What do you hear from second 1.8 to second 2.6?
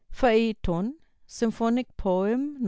POEM No.